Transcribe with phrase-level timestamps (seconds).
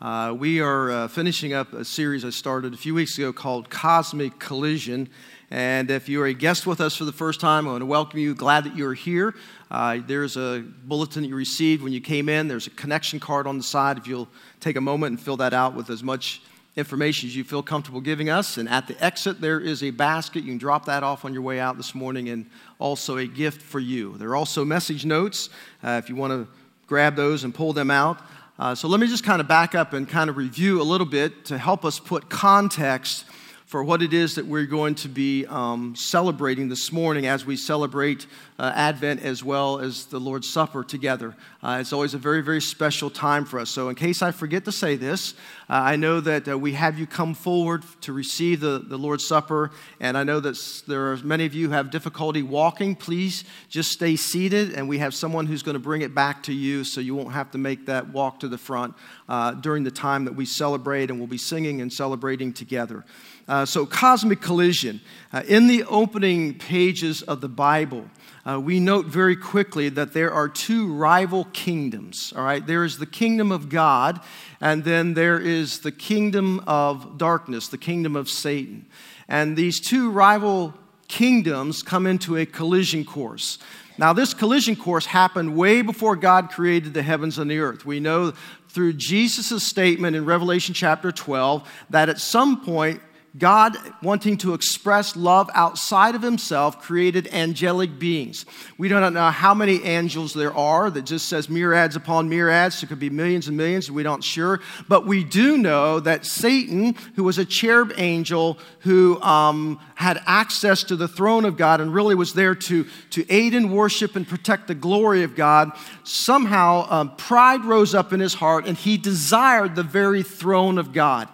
[0.00, 3.68] Uh, we are uh, finishing up a series I started a few weeks ago called
[3.68, 5.10] Cosmic Collision.
[5.50, 8.18] And if you're a guest with us for the first time, I want to welcome
[8.18, 8.34] you.
[8.34, 9.34] Glad that you're here.
[9.70, 12.48] Uh, there's a bulletin that you received when you came in.
[12.48, 13.98] There's a connection card on the side.
[13.98, 16.40] If you'll take a moment and fill that out with as much
[16.76, 18.56] information as you feel comfortable giving us.
[18.56, 20.44] And at the exit, there is a basket.
[20.44, 22.46] You can drop that off on your way out this morning, and
[22.78, 24.16] also a gift for you.
[24.16, 25.50] There are also message notes
[25.84, 26.48] uh, if you want to
[26.86, 28.18] grab those and pull them out.
[28.60, 31.06] Uh, so let me just kind of back up and kind of review a little
[31.06, 33.24] bit to help us put context
[33.64, 37.56] for what it is that we're going to be um, celebrating this morning as we
[37.56, 38.26] celebrate
[38.60, 41.34] uh, Advent as well as the Lord's Supper together.
[41.62, 43.70] Uh, it's always a very, very special time for us.
[43.70, 45.32] So, in case I forget to say this,
[45.70, 49.26] uh, I know that uh, we have you come forward to receive the, the Lord's
[49.26, 52.94] Supper, and I know that there are many of you who have difficulty walking.
[52.94, 56.52] Please just stay seated, and we have someone who's going to bring it back to
[56.52, 58.94] you so you won't have to make that walk to the front
[59.30, 63.06] uh, during the time that we celebrate, and we'll be singing and celebrating together.
[63.48, 65.00] Uh, so, cosmic collision.
[65.48, 68.04] In the opening pages of the Bible,
[68.46, 72.32] uh, we note very quickly that there are two rival kingdoms.
[72.34, 74.20] All right, there is the kingdom of God,
[74.60, 78.86] and then there is the kingdom of darkness, the kingdom of Satan.
[79.28, 80.74] And these two rival
[81.06, 83.58] kingdoms come into a collision course.
[83.98, 87.84] Now, this collision course happened way before God created the heavens and the earth.
[87.84, 88.32] We know
[88.70, 93.02] through Jesus' statement in Revelation chapter 12 that at some point
[93.38, 98.44] God, wanting to express love outside of himself, created angelic beings.
[98.76, 102.80] We don't know how many angels there are that just says myriads upon myriads.
[102.80, 104.60] There could be millions and millions, we don't sure.
[104.88, 110.82] But we do know that Satan, who was a cherub angel who um, had access
[110.84, 114.26] to the throne of God and really was there to, to aid in worship and
[114.26, 115.70] protect the glory of God,
[116.02, 120.92] somehow um, pride rose up in his heart and he desired the very throne of
[120.92, 121.28] God.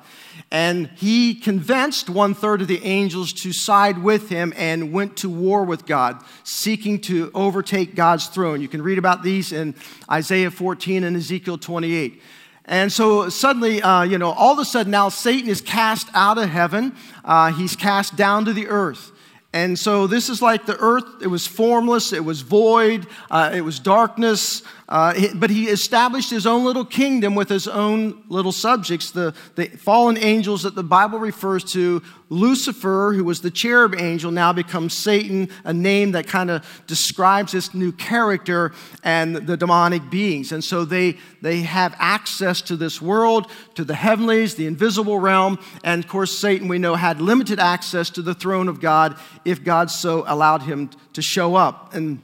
[0.51, 5.29] And he convinced one third of the angels to side with him and went to
[5.29, 8.61] war with God, seeking to overtake God's throne.
[8.61, 9.75] You can read about these in
[10.11, 12.23] Isaiah 14 and Ezekiel 28.
[12.65, 16.39] And so suddenly, uh, you know, all of a sudden now Satan is cast out
[16.39, 16.95] of heaven.
[17.25, 19.13] Uh, he's cast down to the earth.
[19.53, 23.63] And so this is like the earth, it was formless, it was void, uh, it
[23.63, 29.11] was darkness, uh, but he established his own little kingdom with his own little subjects,
[29.11, 32.03] the, the fallen angels that the Bible refers to.
[32.29, 37.53] Lucifer, who was the cherub angel, now becomes Satan, a name that kind of describes
[37.53, 38.73] this new character
[39.05, 40.51] and the demonic beings.
[40.51, 45.59] And so they, they have access to this world, to the heavenlies, the invisible realm.
[45.85, 49.63] And of course, Satan, we know, had limited access to the throne of God if
[49.63, 51.95] God so allowed him to show up.
[51.95, 52.21] And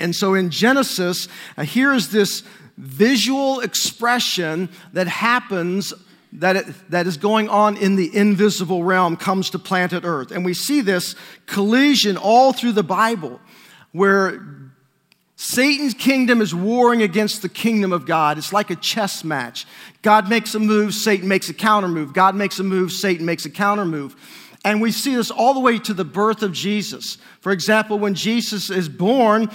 [0.00, 2.42] and so in Genesis, uh, here is this
[2.76, 5.92] visual expression that happens
[6.32, 10.30] that, it, that is going on in the invisible realm comes to planet Earth.
[10.30, 11.16] And we see this
[11.46, 13.40] collision all through the Bible
[13.92, 14.40] where
[15.36, 18.38] Satan's kingdom is warring against the kingdom of God.
[18.38, 19.66] It's like a chess match.
[20.02, 22.12] God makes a move, Satan makes a counter move.
[22.12, 24.14] God makes a move, Satan makes a counter move.
[24.62, 27.16] And we see this all the way to the birth of Jesus.
[27.40, 29.48] For example, when Jesus is born,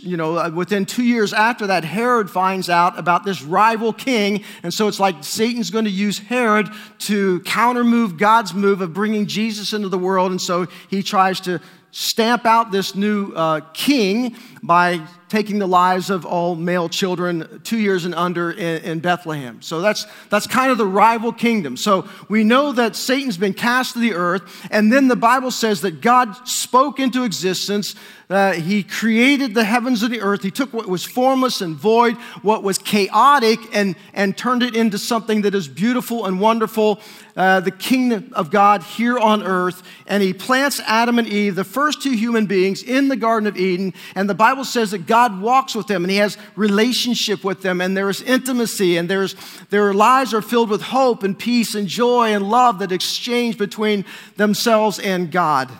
[0.00, 4.42] you know, uh, within two years after that, Herod finds out about this rival king.
[4.64, 6.68] And so it's like Satan's going to use Herod
[7.00, 10.32] to countermove God's move of bringing Jesus into the world.
[10.32, 11.60] And so he tries to
[11.92, 17.78] stamp out this new uh, king by taking the lives of all male children two
[17.78, 19.60] years and under in, in, Bethlehem.
[19.62, 21.76] So that's, that's kind of the rival kingdom.
[21.76, 25.82] So we know that Satan's been cast to the earth, and then the Bible says
[25.82, 27.94] that God spoke into existence
[28.30, 30.42] uh, he created the heavens and the earth.
[30.42, 34.98] He took what was formless and void, what was chaotic, and, and turned it into
[34.98, 37.00] something that is beautiful and wonderful,
[37.36, 39.82] uh, the kingdom of God here on earth.
[40.06, 43.56] And he plants Adam and Eve, the first two human beings, in the Garden of
[43.56, 43.94] Eden.
[44.14, 47.80] And the Bible says that God walks with them and he has relationship with them,
[47.80, 49.34] and there is intimacy, and there's,
[49.70, 54.04] their lives are filled with hope and peace and joy and love that exchange between
[54.36, 55.70] themselves and God.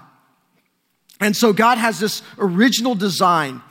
[1.20, 3.62] And so God has this original design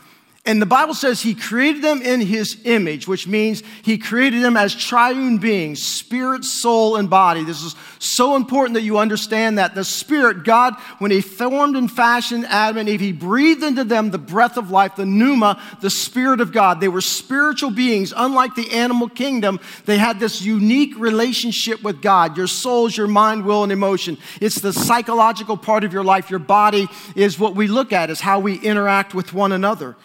[0.48, 4.56] and the Bible says he created them in his image, which means he created them
[4.56, 7.44] as triune beings, spirit, soul, and body.
[7.44, 9.76] This is so important that you understand that.
[9.76, 14.10] The spirit, God, when he formed and fashioned Adam and Eve, he breathed into them
[14.10, 16.80] the breath of life, the pneuma, the spirit of God.
[16.80, 19.60] They were spiritual beings, unlike the animal kingdom.
[19.86, 22.38] They had this unique relationship with God.
[22.38, 24.18] Your souls, your mind, will, and emotion.
[24.40, 26.30] It's the psychological part of your life.
[26.30, 29.98] Your body is what we look at, is how we interact with one another.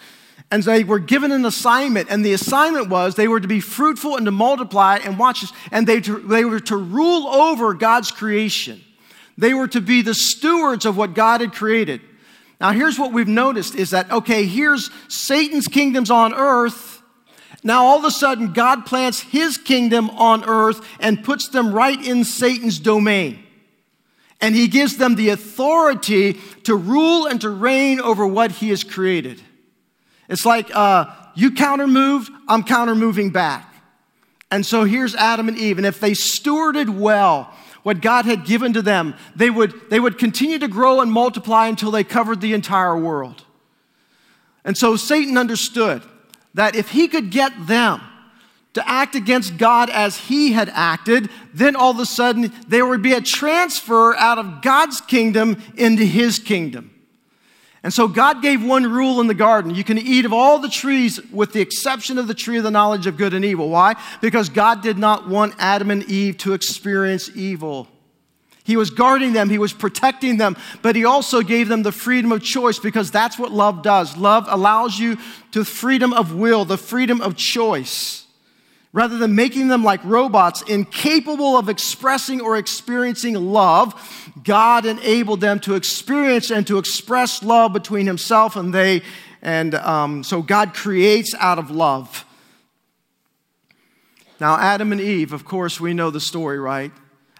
[0.52, 4.18] And they were given an assignment, and the assignment was they were to be fruitful
[4.18, 8.82] and to multiply and watch this, and they, they were to rule over God's creation.
[9.38, 12.02] They were to be the stewards of what God had created.
[12.60, 17.00] Now, here's what we've noticed is that, okay, here's Satan's kingdoms on earth.
[17.64, 21.98] Now, all of a sudden, God plants his kingdom on earth and puts them right
[22.06, 23.42] in Satan's domain.
[24.38, 26.34] And he gives them the authority
[26.64, 29.40] to rule and to reign over what he has created.
[30.28, 33.72] It's like uh, you counter moved, I'm counter moving back.
[34.50, 35.78] And so here's Adam and Eve.
[35.78, 37.52] And if they stewarded well
[37.82, 41.68] what God had given to them, they would, they would continue to grow and multiply
[41.68, 43.44] until they covered the entire world.
[44.64, 46.02] And so Satan understood
[46.54, 48.00] that if he could get them
[48.74, 53.02] to act against God as he had acted, then all of a sudden there would
[53.02, 56.90] be a transfer out of God's kingdom into his kingdom.
[57.84, 59.74] And so God gave one rule in the garden.
[59.74, 62.70] You can eat of all the trees with the exception of the tree of the
[62.70, 63.68] knowledge of good and evil.
[63.68, 63.96] Why?
[64.20, 67.88] Because God did not want Adam and Eve to experience evil.
[68.64, 72.30] He was guarding them, He was protecting them, but He also gave them the freedom
[72.30, 74.16] of choice because that's what love does.
[74.16, 75.18] Love allows you
[75.50, 78.21] to freedom of will, the freedom of choice.
[78.94, 83.94] Rather than making them like robots, incapable of expressing or experiencing love,
[84.44, 89.02] God enabled them to experience and to express love between Himself and they.
[89.40, 92.26] And um, so God creates out of love.
[94.38, 96.92] Now, Adam and Eve, of course, we know the story, right?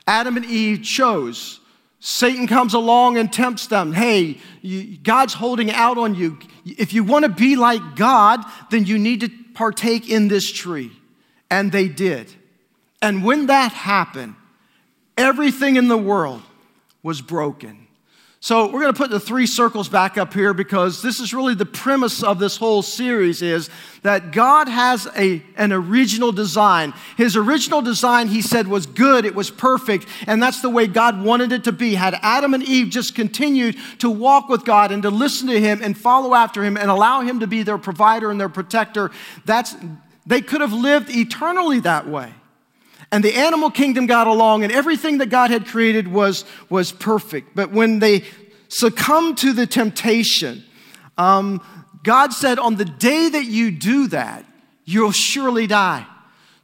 [0.06, 1.60] Adam and Eve chose.
[2.00, 3.92] Satan comes along and tempts them.
[3.92, 6.38] Hey, you, God's holding out on you.
[6.64, 10.92] If you want to be like God, then you need to partake in this tree.
[11.52, 12.32] And they did.
[13.02, 14.36] And when that happened,
[15.18, 16.40] everything in the world
[17.02, 17.88] was broken.
[18.40, 21.54] So we're going to put the three circles back up here because this is really
[21.54, 23.68] the premise of this whole series is
[24.00, 26.94] that God has a, an original design.
[27.18, 31.22] His original design, he said, was good, it was perfect, and that's the way God
[31.22, 31.94] wanted it to be.
[31.94, 35.80] Had Adam and Eve just continued to walk with God and to listen to him
[35.82, 39.10] and follow after him and allow him to be their provider and their protector,
[39.44, 39.76] that's
[40.26, 42.32] they could have lived eternally that way.
[43.10, 47.54] And the animal kingdom got along, and everything that God had created was, was perfect.
[47.54, 48.24] But when they
[48.68, 50.64] succumbed to the temptation,
[51.18, 51.60] um,
[52.02, 54.46] God said, On the day that you do that,
[54.84, 56.06] you'll surely die.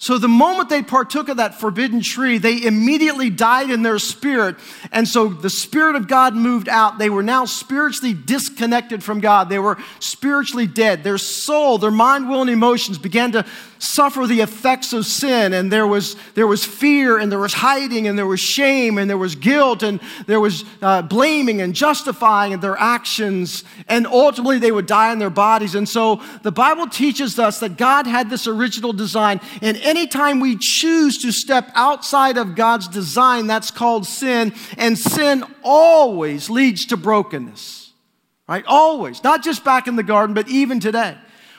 [0.00, 4.54] So the moment they partook of that forbidden tree, they immediately died in their spirit.
[4.92, 6.98] And so the Spirit of God moved out.
[6.98, 9.48] They were now spiritually disconnected from God.
[9.48, 11.02] They were spiritually dead.
[11.02, 13.44] Their soul, their mind, will, and emotions began to
[13.78, 15.52] suffer the effects of sin.
[15.52, 19.08] And there was, there was fear, and there was hiding, and there was shame, and
[19.08, 23.64] there was guilt, and there was uh, blaming and justifying their actions.
[23.88, 25.74] And ultimately, they would die in their bodies.
[25.74, 29.40] And so the Bible teaches us that God had this original design.
[29.62, 34.52] And anytime we choose to step outside of God's design, that's called sin.
[34.76, 37.92] And sin always leads to brokenness,
[38.48, 38.64] right?
[38.66, 39.22] Always.
[39.22, 41.16] Not just back in the garden, but even today.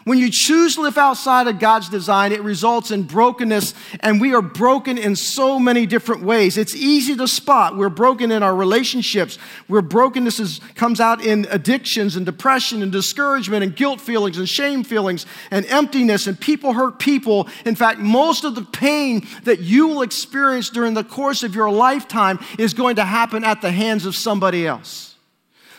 [0.10, 4.34] When you choose to live outside of God's design, it results in brokenness, and we
[4.34, 6.58] are broken in so many different ways.
[6.58, 7.78] It's easy to spot.
[7.78, 9.36] We're broken in our relationships,
[9.68, 14.50] where brokenness is, comes out in addictions and depression and discouragement and guilt feelings and
[14.50, 17.48] shame feelings and emptiness, and people hurt people.
[17.64, 21.70] In fact, most of the pain that you will experience during the course of your
[21.70, 25.14] lifetime is going to happen at the hands of somebody else.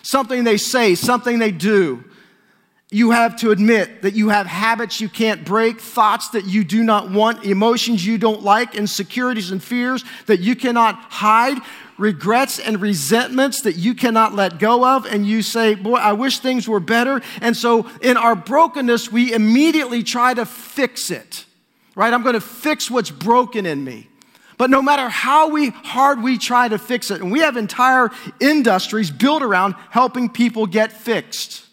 [0.02, 2.04] Something they say, something they do
[2.92, 6.82] you have to admit that you have habits you can't break, thoughts that you do
[6.82, 11.58] not want, emotions you don't like, insecurities and fears that you cannot hide,
[11.98, 15.06] regrets and resentments that you cannot let go of.
[15.06, 17.22] And you say, Boy, I wish things were better.
[17.40, 21.44] And so in our brokenness, we immediately try to fix it,
[21.94, 22.12] right?
[22.12, 24.08] I'm going to fix what's broken in me.
[24.58, 28.10] But no matter how we, hard we try to fix it, and we have entire
[28.40, 31.69] industries built around helping people get fixed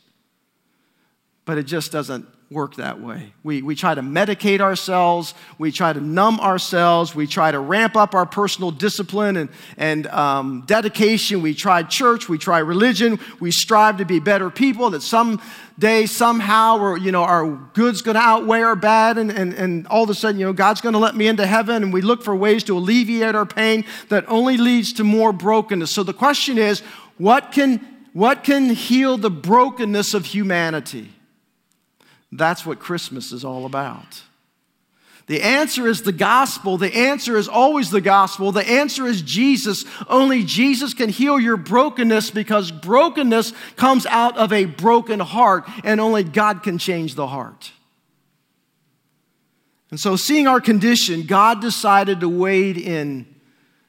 [1.48, 3.34] but it just doesn't work that way.
[3.42, 7.96] We, we try to medicate ourselves, we try to numb ourselves, we try to ramp
[7.96, 11.42] up our personal discipline and, and um, dedication.
[11.42, 16.80] We try church, we try religion, we strive to be better people that someday, somehow,
[16.80, 20.10] or, you know, our good's going to outweigh our bad, and, and, and all of
[20.10, 22.36] a sudden, you know, God's going to let me into heaven, and we look for
[22.36, 25.92] ways to alleviate our pain that only leads to more brokenness.
[25.92, 26.82] So the question is,
[27.18, 27.80] what can,
[28.12, 31.13] what can heal the brokenness of humanity?
[32.31, 34.24] That's what Christmas is all about.
[35.27, 36.77] The answer is the gospel.
[36.77, 38.53] The answer is always the gospel.
[38.53, 39.84] The answer is Jesus.
[40.07, 46.00] Only Jesus can heal your brokenness because brokenness comes out of a broken heart, and
[46.00, 47.74] only God can change the heart.
[49.91, 53.25] And so, seeing our condition, God decided to wade in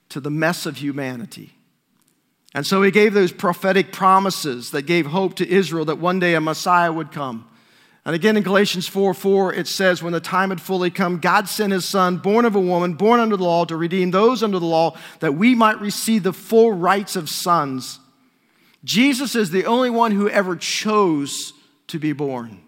[0.08, 1.52] to the mess of humanity.
[2.54, 6.34] And so he gave those prophetic promises that gave hope to Israel that one day
[6.34, 7.48] a Messiah would come.
[8.08, 11.46] And again in Galatians 4 4, it says, When the time had fully come, God
[11.46, 14.58] sent his son, born of a woman, born under the law, to redeem those under
[14.58, 18.00] the law, that we might receive the full rights of sons.
[18.82, 21.52] Jesus is the only one who ever chose
[21.88, 22.62] to be born.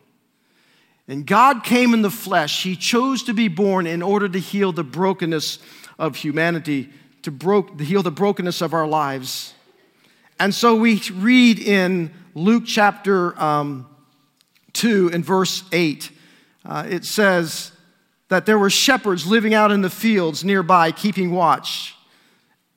[1.09, 2.63] And God came in the flesh.
[2.63, 5.59] He chose to be born in order to heal the brokenness
[5.99, 6.91] of humanity,
[7.23, 9.55] to, bro- to heal the brokenness of our lives.
[10.39, 13.87] And so we read in Luke chapter um,
[14.73, 16.11] 2 in verse 8,
[16.65, 17.73] uh, it says
[18.29, 21.95] that there were shepherds living out in the fields nearby, keeping watch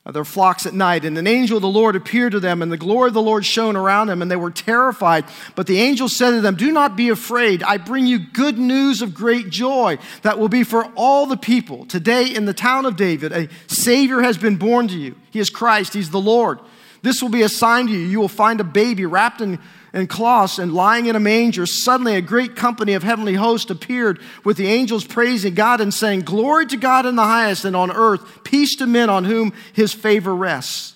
[0.06, 1.06] of their flocks at night.
[1.06, 3.46] And an angel of the Lord appeared to them, and the glory of the Lord
[3.46, 5.26] shone around them, and they were terrified.
[5.56, 7.64] But the angel said to them, Do not be afraid.
[7.64, 11.86] I bring you good news of great joy that will be for all the people.
[11.86, 15.16] Today, in the town of David, a Savior has been born to you.
[15.32, 16.60] He is Christ, He's the Lord.
[17.02, 18.00] This will be a sign to you.
[18.00, 19.60] You will find a baby wrapped in
[19.94, 24.20] and cloths and lying in a manger, suddenly a great company of heavenly hosts appeared
[24.44, 27.92] with the angels praising God and saying, Glory to God in the highest, and on
[27.92, 30.96] earth, peace to men on whom his favor rests.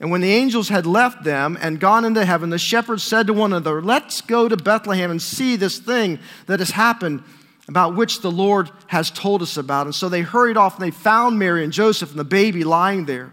[0.00, 3.32] And when the angels had left them and gone into heaven, the shepherds said to
[3.32, 7.22] one another, Let's go to Bethlehem and see this thing that has happened
[7.68, 9.86] about which the Lord has told us about.
[9.86, 13.04] And so they hurried off and they found Mary and Joseph and the baby lying
[13.04, 13.32] there.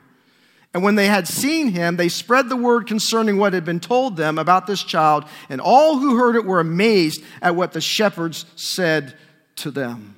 [0.73, 4.15] And when they had seen him, they spread the word concerning what had been told
[4.15, 8.45] them about this child, and all who heard it were amazed at what the shepherds
[8.55, 9.13] said
[9.57, 10.15] to them.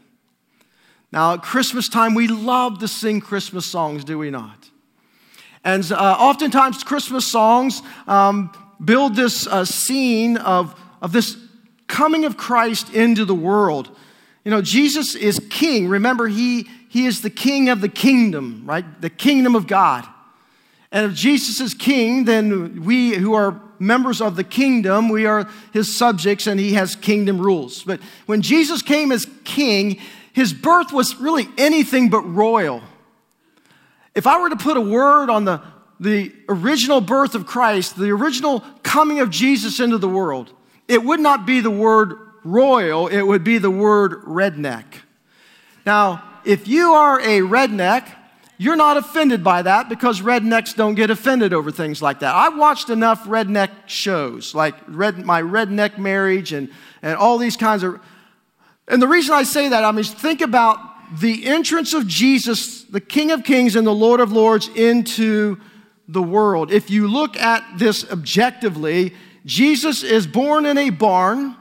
[1.12, 4.70] Now, at Christmas time, we love to sing Christmas songs, do we not?
[5.64, 8.52] And uh, oftentimes, Christmas songs um,
[8.84, 11.38] build this uh, scene of, of this
[11.88, 13.96] coming of Christ into the world.
[14.44, 15.88] You know, Jesus is king.
[15.88, 18.86] Remember, he, he is the king of the kingdom, right?
[19.02, 20.06] The kingdom of God.
[20.94, 25.50] And if Jesus is king, then we who are members of the kingdom, we are
[25.74, 27.84] his subjects and he has kingdom rules.
[27.84, 30.00] But when Jesus came as king,
[30.32, 32.82] his birth was really anything but royal.
[34.14, 35.62] If I were to put a word on the,
[36.00, 40.54] the original birth of Christ, the original coming of Jesus into the world,
[40.88, 44.86] it would not be the word royal, it would be the word redneck.
[45.88, 48.08] Now, if you are a redneck,
[48.64, 52.34] you're not offended by that because rednecks don't get offended over things like that.
[52.34, 56.70] I've watched enough redneck shows, like red, my redneck marriage and,
[57.02, 58.00] and all these kinds of.
[58.88, 60.80] And the reason I say that, I mean, think about
[61.20, 65.58] the entrance of Jesus, the King of Kings and the Lord of Lords, into
[66.08, 66.72] the world.
[66.72, 69.14] If you look at this objectively,
[69.46, 71.58] Jesus is born in a barn.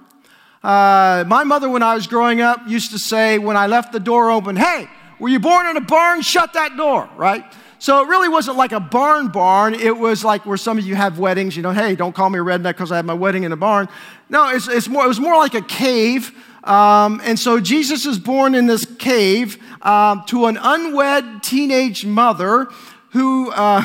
[0.62, 3.98] Uh, my mother, when I was growing up, used to say, when I left the
[3.98, 4.88] door open, hey,
[5.22, 6.20] were you born in a barn?
[6.20, 7.44] Shut that door, right?
[7.78, 9.72] So it really wasn't like a barn barn.
[9.72, 12.40] It was like where some of you have weddings, you know, hey, don't call me
[12.40, 13.88] a redneck because I had my wedding in a barn.
[14.28, 16.32] No, it's, it's more, it was more like a cave.
[16.64, 22.66] Um, and so Jesus is born in this cave um, to an unwed teenage mother
[23.10, 23.84] who, uh,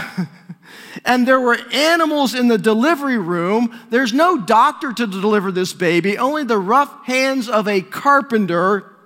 [1.06, 3.80] and there were animals in the delivery room.
[3.92, 8.97] There's no doctor to deliver this baby, only the rough hands of a carpenter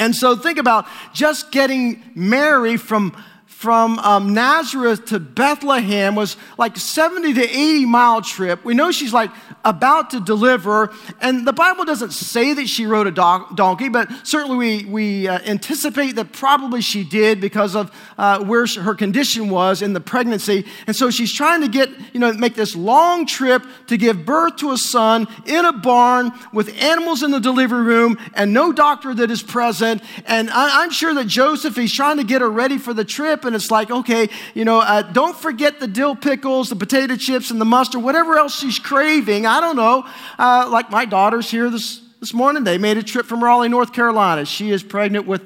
[0.00, 3.14] and so think about just getting Mary from
[3.60, 8.64] from um, Nazareth to Bethlehem was like 70 to 80 mile trip.
[8.64, 9.30] We know she's like
[9.66, 10.90] about to deliver,
[11.20, 15.28] and the Bible doesn't say that she rode a do- donkey, but certainly we, we
[15.28, 20.00] uh, anticipate that probably she did because of uh, where her condition was in the
[20.00, 20.64] pregnancy.
[20.86, 24.56] And so she's trying to get, you know, make this long trip to give birth
[24.56, 29.12] to a son in a barn with animals in the delivery room and no doctor
[29.12, 30.02] that is present.
[30.24, 33.44] And I, I'm sure that Joseph, he's trying to get her ready for the trip
[33.50, 37.50] and it's like, okay, you know, uh, don't forget the dill pickles, the potato chips,
[37.50, 39.44] and the mustard, whatever else she's craving.
[39.44, 40.06] I don't know.
[40.38, 42.62] Uh, like my daughter's here this, this morning.
[42.62, 44.44] They made a trip from Raleigh, North Carolina.
[44.44, 45.42] She is pregnant with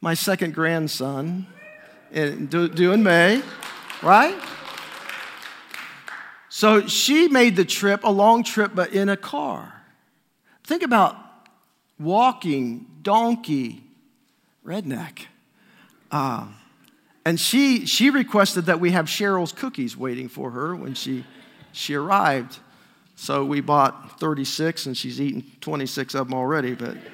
[0.00, 1.46] my second grandson
[2.10, 3.40] in, due in May,
[4.02, 4.34] right?
[6.48, 9.80] So she made the trip, a long trip, but in a car.
[10.64, 11.16] Think about
[12.00, 13.84] walking, donkey,
[14.66, 15.26] redneck.
[16.10, 16.48] Uh,
[17.28, 21.26] and she, she requested that we have Cheryl's cookies waiting for her when she,
[21.72, 22.58] she arrived.
[23.16, 26.74] So we bought 36, and she's eaten 26 of them already.
[26.74, 26.96] But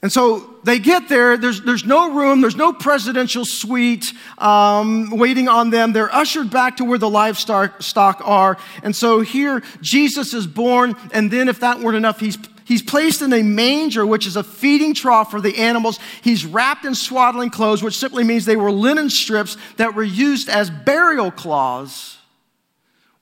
[0.00, 4.06] And so they get there, there's, there's no room, there's no presidential suite
[4.38, 5.92] um, waiting on them.
[5.92, 8.56] They're ushered back to where the livestock stock are.
[8.82, 12.38] And so here, Jesus is born, and then, if that weren't enough, he's
[12.68, 15.98] He's placed in a manger, which is a feeding trough for the animals.
[16.20, 20.50] He's wrapped in swaddling clothes, which simply means they were linen strips that were used
[20.50, 22.18] as burial cloths,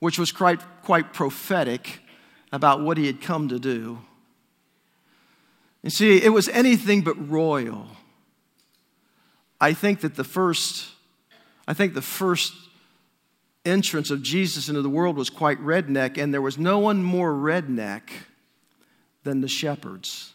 [0.01, 2.01] which was quite, quite prophetic
[2.51, 4.01] about what he had come to do.
[5.85, 7.87] You see, it was anything but royal.
[9.61, 10.89] I think that the first,
[11.69, 12.53] I think the first
[13.65, 17.33] entrance of Jesus into the world was quite redneck, and there was no one more
[17.33, 18.11] redneck
[19.27, 20.33] than the shepherds.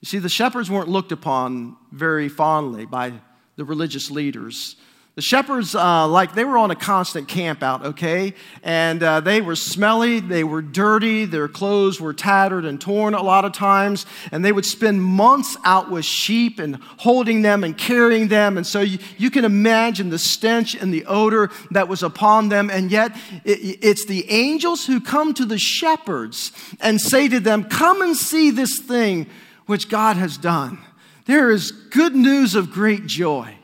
[0.00, 3.14] You see, the shepherds weren't looked upon very fondly by
[3.56, 4.76] the religious leaders.
[5.18, 8.34] The shepherds, uh, like, they were on a constant camp out, okay?
[8.62, 13.22] And uh, they were smelly, they were dirty, their clothes were tattered and torn a
[13.24, 17.76] lot of times, and they would spend months out with sheep and holding them and
[17.76, 18.56] carrying them.
[18.56, 22.70] And so you, you can imagine the stench and the odor that was upon them.
[22.70, 23.10] And yet,
[23.44, 28.16] it, it's the angels who come to the shepherds and say to them, Come and
[28.16, 29.26] see this thing
[29.66, 30.78] which God has done.
[31.24, 33.56] There is good news of great joy.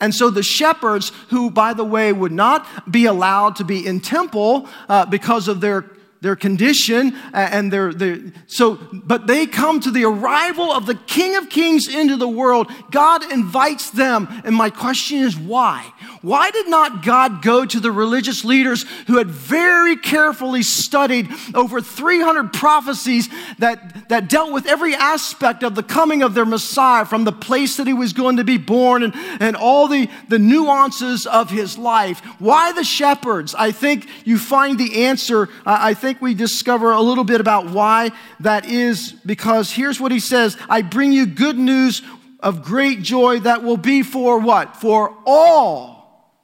[0.00, 4.00] And so the shepherds, who, by the way, would not be allowed to be in
[4.00, 5.84] temple uh, because of their
[6.20, 11.36] their condition and their, their so but they come to the arrival of the king
[11.36, 12.70] of kings into the world.
[12.90, 14.28] God invites them.
[14.44, 15.92] And my question is why?
[16.22, 21.80] Why did not god go to the religious leaders who had very carefully studied over
[21.80, 27.24] 300 prophecies that, that dealt with every aspect of the coming of their messiah from
[27.24, 31.26] the place that he was going to be born and, and all the, the nuances
[31.26, 32.20] of his life?
[32.38, 33.54] Why the shepherds?
[33.54, 37.70] I think you find the answer i think think we discover a little bit about
[37.70, 42.02] why that is because here's what he says I bring you good news
[42.40, 44.76] of great joy that will be for what?
[44.76, 46.34] For all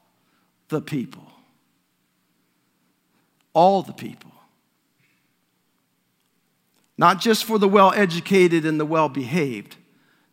[0.68, 1.26] the people.
[3.54, 4.30] All the people.
[6.96, 9.74] Not just for the well educated and the well behaved,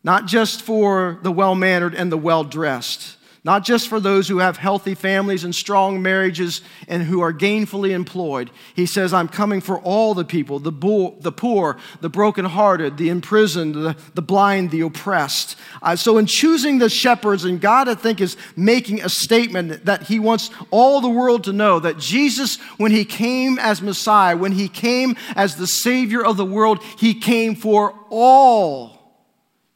[0.04, 4.38] not just for the well mannered and the well dressed not just for those who
[4.38, 8.50] have healthy families and strong marriages and who are gainfully employed.
[8.74, 13.10] He says, I'm coming for all the people the, bo- the poor, the brokenhearted, the
[13.10, 15.58] imprisoned, the, the blind, the oppressed.
[15.82, 20.04] Uh, so, in choosing the shepherds, and God, I think, is making a statement that
[20.04, 24.52] He wants all the world to know that Jesus, when He came as Messiah, when
[24.52, 29.20] He came as the Savior of the world, He came for all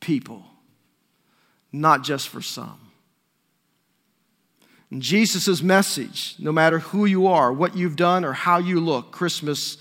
[0.00, 0.42] people,
[1.70, 2.87] not just for some.
[4.92, 9.76] Jesus' message, no matter who you are, what you've done, or how you look, Christmas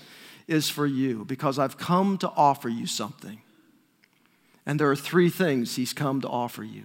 [0.46, 3.40] is for you because I've come to offer you something.
[4.66, 6.84] And there are three things He's come to offer you.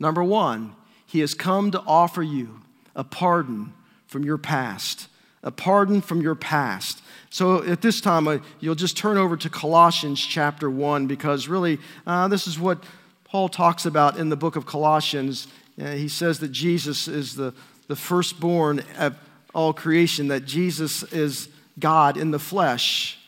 [0.00, 0.74] Number one,
[1.06, 2.62] He has come to offer you
[2.96, 3.74] a pardon
[4.06, 5.08] from your past,
[5.44, 7.00] a pardon from your past.
[7.30, 12.26] So at this time, you'll just turn over to Colossians chapter 1 because really, uh,
[12.28, 12.82] this is what
[13.24, 15.46] Paul talks about in the book of Colossians
[15.76, 17.54] he says that Jesus is the,
[17.88, 19.16] the firstborn of
[19.54, 23.18] all creation, that Jesus is God in the flesh.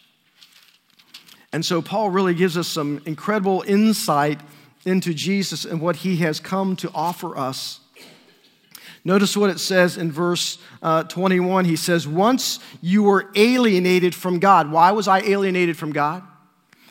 [1.52, 4.40] And so Paul really gives us some incredible insight
[4.84, 7.80] into Jesus and what he has come to offer us.
[9.04, 11.66] Notice what it says in verse uh, 21.
[11.66, 14.70] He says, Once you were alienated from God.
[14.70, 16.22] Why was I alienated from God?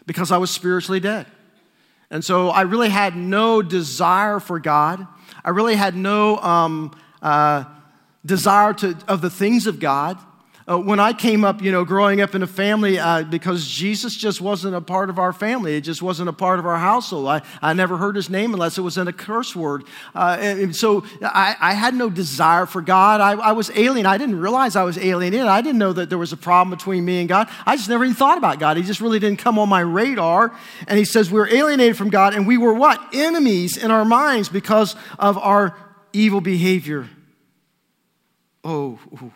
[0.06, 1.26] Because I was spiritually dead.
[2.12, 5.08] And so I really had no desire for God.
[5.44, 7.66] I really had no um, uh,
[8.26, 10.18] desire to, of the things of God.
[10.70, 14.16] Uh, when I came up, you know, growing up in a family, uh, because Jesus
[14.16, 17.28] just wasn't a part of our family, it just wasn't a part of our household.
[17.28, 19.84] I, I never heard his name unless it was in a curse word.
[20.16, 23.20] Uh, and so I, I, had no desire for God.
[23.20, 24.06] I, I, was alien.
[24.06, 25.48] I didn't realize I was alienated.
[25.48, 27.50] I didn't know that there was a problem between me and God.
[27.66, 28.78] I just never even thought about God.
[28.78, 30.58] He just really didn't come on my radar.
[30.88, 33.14] And he says we were alienated from God, and we were what?
[33.14, 35.76] Enemies in our minds because of our
[36.14, 37.10] evil behavior.
[38.64, 39.34] Oh, ooh.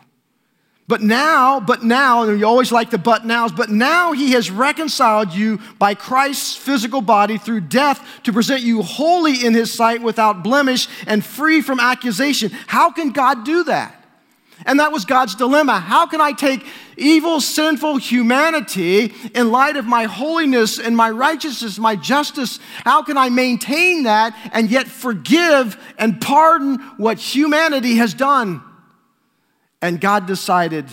[0.87, 4.49] But now, but now, and you always like the but nows, but now he has
[4.49, 10.01] reconciled you by Christ's physical body through death to present you holy in his sight
[10.01, 12.51] without blemish and free from accusation.
[12.67, 13.95] How can God do that?
[14.65, 15.77] And that was God's dilemma.
[15.77, 21.77] How can I take evil, sinful humanity in light of my holiness and my righteousness,
[21.77, 22.59] my justice?
[22.85, 28.63] How can I maintain that and yet forgive and pardon what humanity has done?
[29.81, 30.85] And God decided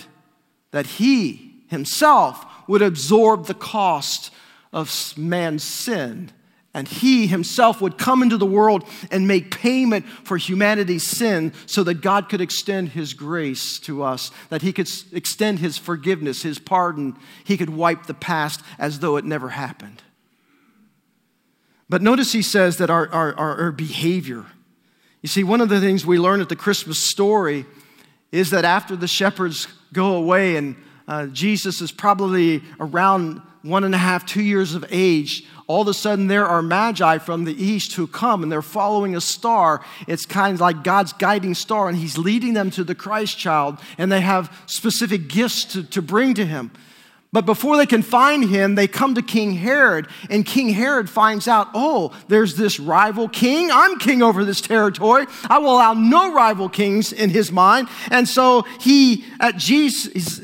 [0.71, 4.31] that He Himself would absorb the cost
[4.73, 6.33] of man's sin
[6.77, 11.85] And he himself would come into the world and make payment for humanity's sin so
[11.85, 16.59] that God could extend his grace to us, that he could extend his forgiveness, his
[16.59, 17.17] pardon.
[17.45, 20.03] He could wipe the past as though it never happened.
[21.89, 24.45] But notice he says that our, our, our, behavior,
[25.23, 27.67] you see, one of the things we learn at the Christmas story
[28.35, 30.75] is that after the shepherds go away and
[31.07, 35.89] uh, Jesus is probably around one and a half, two years of age, all of
[35.89, 39.83] a sudden there are magi from the east who come and they're following a star.
[40.09, 43.79] It's kind of like God's guiding star, and He's leading them to the Christ child,
[43.99, 46.73] and they have specific gifts to, to bring to Him.
[47.35, 51.49] But before they can find him, they come to King Herod, and King Herod finds
[51.49, 53.73] out, oh, there's this rival king.
[53.73, 55.27] I'm king over this territory.
[55.51, 57.89] I will allow no rival kings in his mind.
[58.13, 60.43] And so he, at Jesus,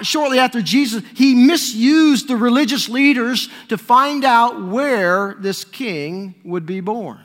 [0.00, 6.64] shortly after Jesus, he misused the religious leaders to find out where this king would
[6.64, 7.20] be born.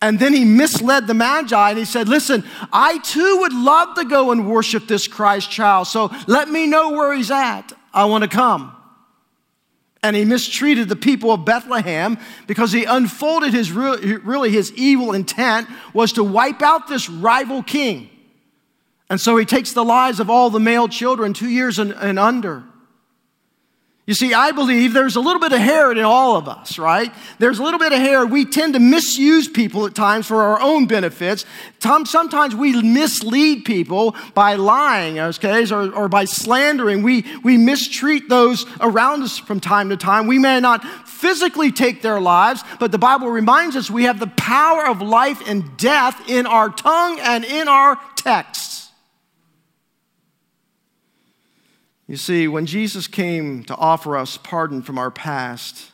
[0.00, 4.04] And then he misled the Magi and he said, Listen, I too would love to
[4.04, 7.72] go and worship this Christ child, so let me know where he's at.
[7.92, 8.74] I want to come.
[10.00, 15.68] And he mistreated the people of Bethlehem because he unfolded his really his evil intent
[15.92, 18.08] was to wipe out this rival king.
[19.10, 22.18] And so he takes the lives of all the male children, two years and, and
[22.18, 22.62] under.
[24.08, 27.12] You see, I believe there's a little bit of Herod in all of us, right?
[27.38, 28.30] There's a little bit of Herod.
[28.30, 31.44] We tend to misuse people at times for our own benefits.
[31.78, 37.02] Sometimes we mislead people by lying, okay, or, or by slandering.
[37.02, 40.26] We, we mistreat those around us from time to time.
[40.26, 44.26] We may not physically take their lives, but the Bible reminds us we have the
[44.26, 48.77] power of life and death in our tongue and in our texts.
[52.08, 55.92] You see, when Jesus came to offer us pardon from our past,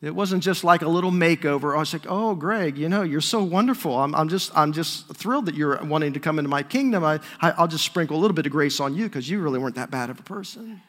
[0.00, 1.76] it wasn't just like a little makeover.
[1.76, 3.98] I was like, oh, Greg, you know, you're so wonderful.
[3.98, 7.04] I'm, I'm, just, I'm just thrilled that you're wanting to come into my kingdom.
[7.04, 9.58] I, I, will just sprinkle a little bit of grace on you because you really
[9.58, 10.80] weren't that bad of a person.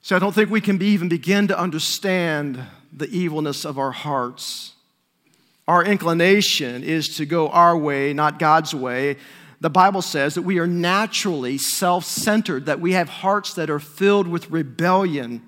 [0.00, 3.92] So I don't think we can be, even begin to understand the evilness of our
[3.92, 4.72] hearts.
[5.68, 9.16] Our inclination is to go our way, not God's way
[9.60, 13.80] the Bible says that we are naturally self centered, that we have hearts that are
[13.80, 15.42] filled with rebellion.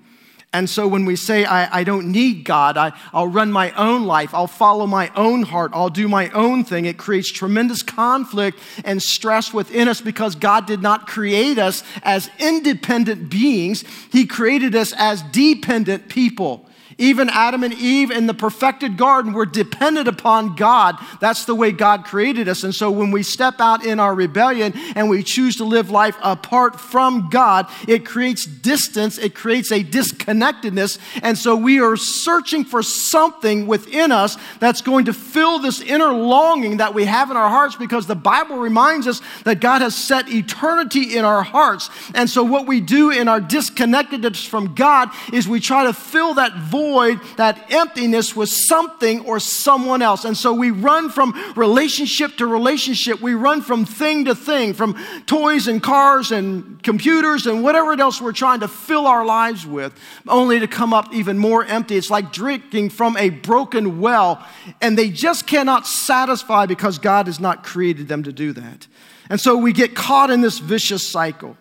[0.55, 4.05] And so when we say, I, I don't need God, I, I'll run my own
[4.05, 8.59] life, I'll follow my own heart, I'll do my own thing, it creates tremendous conflict
[8.85, 14.75] and stress within us because God did not create us as independent beings, He created
[14.75, 16.62] us as dependent people.
[16.97, 20.95] Even Adam and Eve in the perfected garden were dependent upon God.
[21.19, 22.63] That's the way God created us.
[22.63, 26.15] And so when we step out in our rebellion and we choose to live life
[26.21, 30.99] apart from God, it creates distance, it creates a disconnectedness.
[31.21, 36.11] And so we are searching for something within us that's going to fill this inner
[36.11, 39.95] longing that we have in our hearts because the Bible reminds us that God has
[39.95, 41.89] set eternity in our hearts.
[42.13, 46.35] And so what we do in our disconnectedness from God is we try to fill
[46.35, 50.25] that void void, that emptiness with something or someone else.
[50.25, 53.21] And so we run from relationship to relationship.
[53.21, 58.21] We run from thing to thing, from toys and cars and computers and whatever else
[58.21, 59.93] we're trying to fill our lives with,
[60.27, 61.95] only to come up even more empty.
[61.95, 64.45] It's like drinking from a broken well,
[64.81, 68.87] and they just cannot satisfy because God has not created them to do that.
[69.29, 71.55] And so we get caught in this vicious cycle.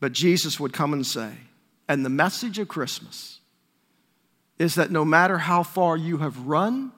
[0.00, 1.32] But Jesus would come and say,
[1.88, 3.40] and the message of Christmas
[4.58, 6.92] is that no matter how far you have run,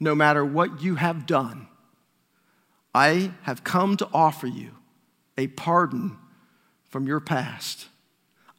[0.00, 1.68] no matter what you have done,
[2.94, 4.70] I have come to offer you
[5.36, 6.16] a pardon
[6.88, 7.86] from your past.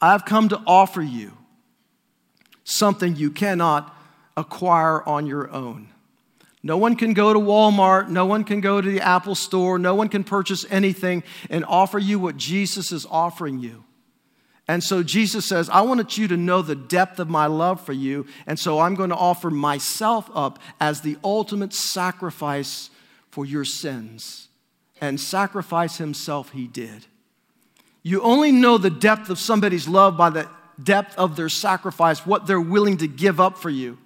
[0.01, 1.31] I've come to offer you
[2.63, 3.95] something you cannot
[4.35, 5.89] acquire on your own.
[6.61, 9.93] No one can go to Walmart, no one can go to the Apple store, no
[9.95, 13.83] one can purchase anything and offer you what Jesus is offering you.
[14.67, 17.93] And so Jesus says, I wanted you to know the depth of my love for
[17.93, 18.25] you.
[18.47, 22.89] And so I'm going to offer myself up as the ultimate sacrifice
[23.29, 24.47] for your sins.
[25.01, 27.05] And sacrifice himself he did.
[28.01, 30.49] You only know the depth of somebody's love by the
[30.81, 33.97] depth of their sacrifice, what they're willing to give up for you.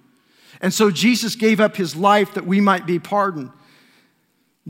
[0.60, 3.50] And so Jesus gave up his life that we might be pardoned.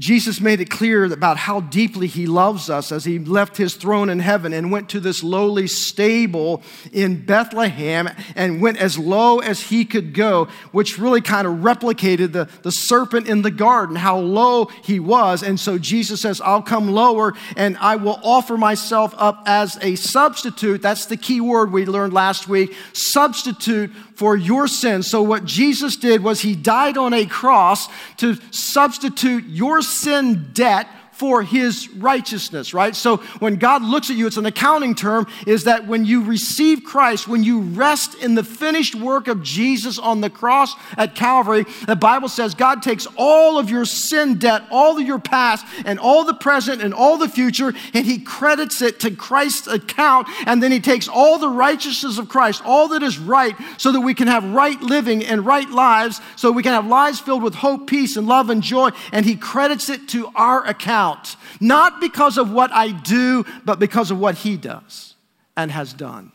[0.00, 4.08] Jesus made it clear about how deeply he loves us as he left his throne
[4.08, 9.60] in heaven and went to this lowly stable in Bethlehem and went as low as
[9.60, 14.18] he could go, which really kind of replicated the, the serpent in the garden, how
[14.18, 15.42] low he was.
[15.42, 19.96] And so Jesus says, I'll come lower and I will offer myself up as a
[19.96, 20.80] substitute.
[20.80, 25.08] That's the key word we learned last week substitute for your sins.
[25.08, 30.86] So, what Jesus did was he died on a cross to substitute your sin debt
[31.20, 32.96] for his righteousness, right?
[32.96, 36.82] So when God looks at you, it's an accounting term, is that when you receive
[36.82, 41.66] Christ, when you rest in the finished work of Jesus on the cross at Calvary,
[41.86, 45.98] the Bible says God takes all of your sin debt, all of your past, and
[45.98, 50.62] all the present and all the future, and he credits it to Christ's account, and
[50.62, 54.14] then he takes all the righteousness of Christ, all that is right, so that we
[54.14, 57.86] can have right living and right lives, so we can have lives filled with hope,
[57.86, 62.38] peace, and love and joy, and he credits it to our account out, not because
[62.38, 65.14] of what I do, but because of what He does
[65.56, 66.32] and has done.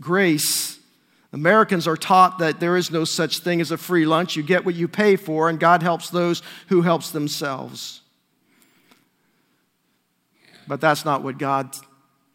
[0.00, 0.78] Grace.
[1.32, 4.36] Americans are taught that there is no such thing as a free lunch.
[4.36, 8.00] You get what you pay for, and God helps those who helps themselves.
[10.66, 11.76] But that's not what God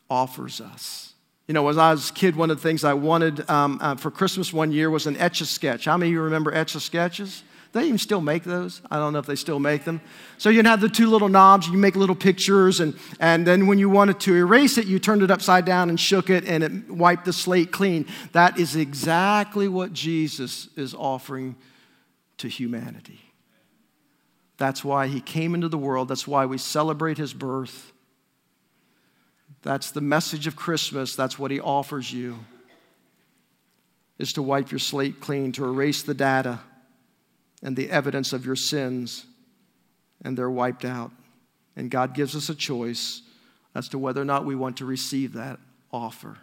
[0.09, 1.13] offers us.
[1.47, 3.95] You know, when I was a kid, one of the things I wanted um, uh,
[3.95, 5.85] for Christmas one year was an etch a sketch.
[5.85, 7.43] How many of you remember etch a sketches?
[7.73, 8.81] They even still make those.
[8.91, 10.01] I don't know if they still make them.
[10.37, 13.79] So you'd have the two little knobs, you make little pictures, and, and then when
[13.79, 16.91] you wanted to erase it, you turned it upside down and shook it, and it
[16.91, 18.07] wiped the slate clean.
[18.33, 21.55] That is exactly what Jesus is offering
[22.39, 23.21] to humanity.
[24.57, 26.09] That's why he came into the world.
[26.09, 27.93] That's why we celebrate his birth.
[29.61, 31.15] That's the message of Christmas.
[31.15, 32.39] That's what he offers you
[34.19, 36.59] is to wipe your slate clean, to erase the data
[37.61, 39.25] and the evidence of your sins,
[40.23, 41.11] and they're wiped out.
[41.75, 43.21] And God gives us a choice
[43.73, 45.59] as to whether or not we want to receive that
[45.91, 46.37] offer.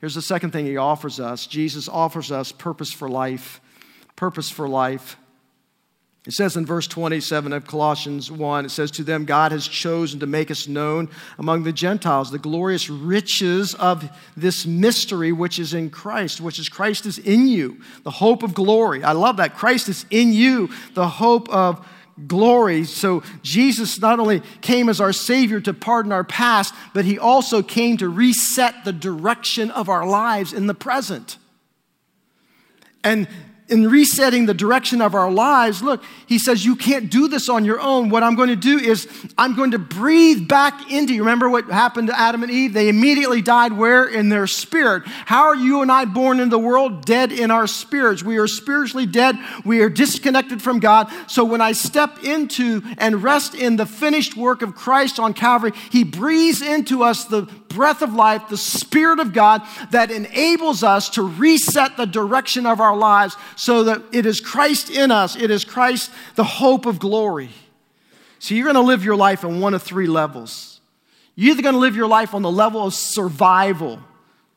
[0.00, 3.60] Here's the second thing He offers us Jesus offers us purpose for life.
[4.16, 5.16] Purpose for life.
[6.26, 10.20] It says in verse 27 of Colossians 1, it says, To them God has chosen
[10.20, 15.72] to make us known among the Gentiles the glorious riches of this mystery which is
[15.72, 19.02] in Christ, which is Christ is in you, the hope of glory.
[19.02, 19.56] I love that.
[19.56, 21.86] Christ is in you, the hope of
[22.26, 22.84] glory.
[22.84, 27.62] So Jesus not only came as our Savior to pardon our past, but He also
[27.62, 31.38] came to reset the direction of our lives in the present.
[33.04, 33.28] And
[33.68, 37.64] in resetting the direction of our lives, look, he says, You can't do this on
[37.64, 38.08] your own.
[38.08, 41.20] What I'm going to do is I'm going to breathe back into you.
[41.20, 42.72] Remember what happened to Adam and Eve?
[42.72, 44.06] They immediately died where?
[44.06, 45.02] In their spirit.
[45.06, 47.04] How are you and I born in the world?
[47.04, 48.22] Dead in our spirits.
[48.22, 49.36] We are spiritually dead.
[49.64, 51.12] We are disconnected from God.
[51.26, 55.72] So when I step into and rest in the finished work of Christ on Calvary,
[55.90, 61.10] he breathes into us the breath of life, the Spirit of God that enables us
[61.10, 65.50] to reset the direction of our lives so that it is Christ in us, it
[65.50, 67.50] is Christ, the hope of glory.
[68.38, 70.80] So you're going to live your life on one of three levels.
[71.34, 74.00] You're either going to live your life on the level of survival,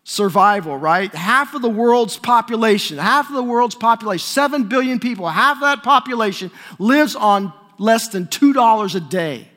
[0.04, 1.14] survival, right?
[1.14, 5.62] Half of the world's population, half of the world's population, 7 billion people, half of
[5.62, 9.48] that population lives on less than $2 a day.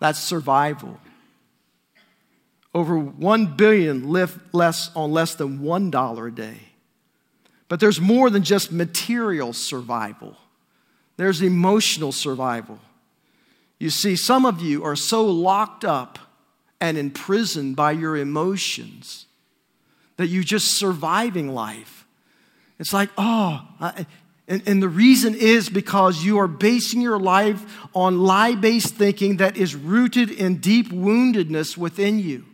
[0.00, 0.98] That's survival.
[2.74, 6.58] Over 1 billion live less on less than $1 a day.
[7.68, 10.36] But there's more than just material survival.
[11.16, 12.78] There's emotional survival.
[13.78, 16.18] You see, some of you are so locked up
[16.80, 19.26] and imprisoned by your emotions
[20.16, 22.06] that you're just surviving life.
[22.78, 24.06] It's like, oh, I,
[24.48, 29.36] and, and, the reason is because you are basing your life on lie based thinking
[29.36, 32.44] that is rooted in deep woundedness within you.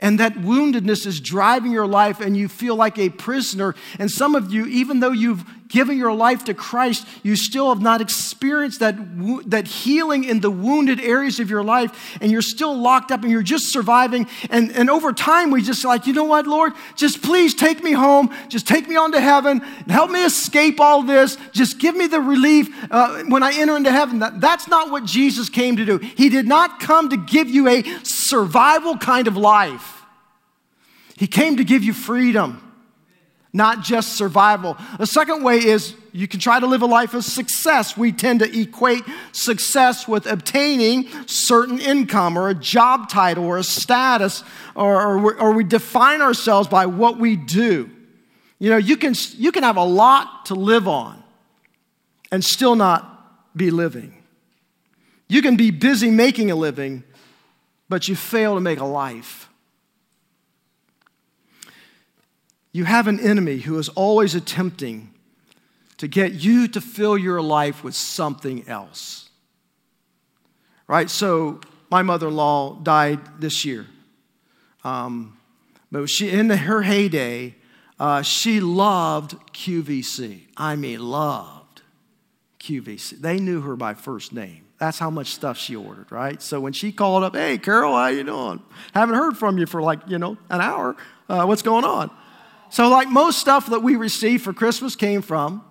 [0.00, 3.74] And that woundedness is driving your life, and you feel like a prisoner.
[3.98, 7.80] And some of you, even though you've given your life to Christ, you still have
[7.80, 8.96] not experienced that,
[9.50, 13.30] that healing in the wounded areas of your life, and you're still locked up and
[13.30, 14.26] you're just surviving.
[14.50, 16.72] And, and over time, we just like, you know what, Lord?
[16.96, 18.34] Just please take me home.
[18.48, 19.60] Just take me on to heaven.
[19.88, 21.36] Help me escape all this.
[21.52, 24.20] Just give me the relief uh, when I enter into heaven.
[24.20, 25.98] That, that's not what Jesus came to do.
[25.98, 30.02] He did not come to give you a survival kind of life.
[31.16, 32.62] He came to give you freedom,
[33.52, 34.76] not just survival.
[34.98, 37.96] The second way is you can try to live a life of success.
[37.96, 43.62] We tend to equate success with obtaining certain income or a job title or a
[43.62, 47.90] status, or, or, or we define ourselves by what we do.
[48.58, 51.22] You know, you can, you can have a lot to live on
[52.30, 54.14] and still not be living.
[55.28, 57.04] You can be busy making a living,
[57.88, 59.47] but you fail to make a life.
[62.78, 65.12] You have an enemy who is always attempting
[65.96, 69.30] to get you to fill your life with something else.
[70.86, 71.10] Right?
[71.10, 71.60] So,
[71.90, 73.86] my mother in law died this year.
[74.84, 75.36] Um,
[75.90, 77.56] but she, in her heyday,
[77.98, 80.42] uh, she loved QVC.
[80.56, 81.82] I mean, loved
[82.60, 83.20] QVC.
[83.20, 84.66] They knew her by first name.
[84.78, 86.40] That's how much stuff she ordered, right?
[86.40, 88.62] So when she called up, hey, Carol, how you doing?
[88.94, 90.94] Haven't heard from you for like, you know, an hour.
[91.28, 92.12] Uh, what's going on?
[92.70, 95.64] So like most stuff that we receive for Christmas came from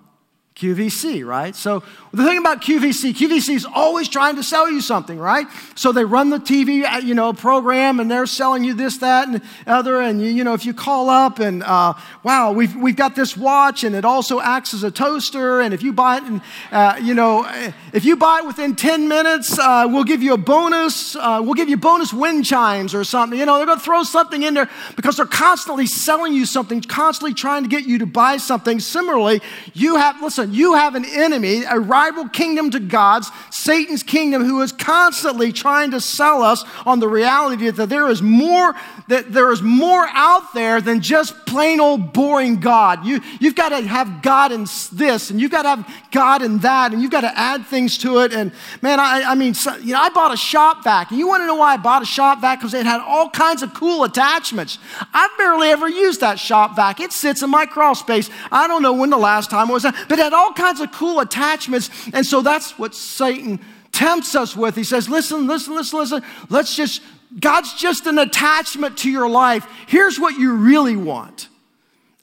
[0.57, 1.55] QVC, right?
[1.55, 5.45] So the thing about QVC, QVC is always trying to sell you something, right?
[5.75, 9.27] So they run the TV, uh, you know, program, and they're selling you this, that,
[9.27, 10.01] and other.
[10.01, 11.93] And you, you know, if you call up and uh,
[12.23, 15.61] wow, we've we've got this watch, and it also acts as a toaster.
[15.61, 16.41] And if you buy it, and
[16.71, 17.47] uh, you know,
[17.93, 21.15] if you buy it within ten minutes, uh, we'll give you a bonus.
[21.15, 23.37] Uh, we'll give you bonus wind chimes or something.
[23.37, 26.81] You know, they're going to throw something in there because they're constantly selling you something,
[26.81, 28.79] constantly trying to get you to buy something.
[28.79, 29.39] Similarly,
[29.75, 34.61] you have listen you have an enemy, a rival kingdom to God's, Satan's kingdom, who
[34.61, 38.75] is constantly trying to sell us on the reality that there is more,
[39.07, 43.05] that there is more out there than just plain old boring God.
[43.05, 46.59] You, you've got to have God in this, and you've got to have God in
[46.59, 48.33] that, and you've got to add things to it.
[48.33, 51.27] And man, I, I mean, so, you know, I bought a shop vac, and you
[51.27, 52.59] want to know why I bought a shop vac?
[52.59, 54.77] Because it had all kinds of cool attachments.
[55.13, 56.99] I've barely ever used that shop vac.
[56.99, 58.29] It sits in my crawl space.
[58.51, 61.19] I don't know when the last time was, but it had all kinds of cool
[61.19, 61.89] attachments.
[62.13, 63.59] And so that's what Satan
[63.91, 64.75] tempts us with.
[64.75, 66.23] He says, listen, listen, listen, listen.
[66.49, 67.01] Let's just,
[67.39, 69.67] God's just an attachment to your life.
[69.87, 71.49] Here's what you really want.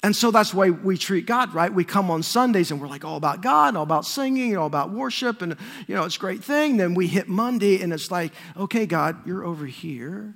[0.04, 1.72] And so that's why we treat God, right?
[1.72, 4.90] We come on Sundays and we're like all about God, all about singing, all about
[4.90, 6.76] worship, and you know, it's a great thing.
[6.76, 10.34] Then we hit Monday and it's like, okay, God, you're over here.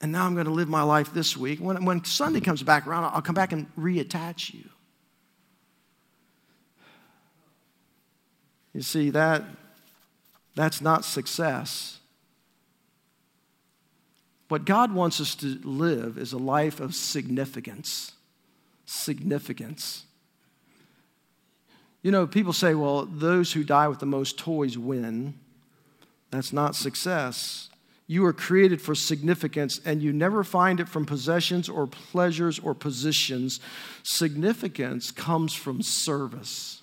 [0.00, 1.60] And now I'm going to live my life this week.
[1.60, 4.68] When, when Sunday comes back around, I'll come back and reattach you.
[8.72, 9.44] You see, that,
[10.54, 11.98] that's not success.
[14.48, 18.12] What God wants us to live is a life of significance.
[18.84, 20.04] Significance.
[22.02, 25.34] You know, people say, well, those who die with the most toys win.
[26.30, 27.70] That's not success.
[28.06, 32.74] You are created for significance, and you never find it from possessions or pleasures or
[32.74, 33.60] positions.
[34.02, 36.81] Significance comes from service.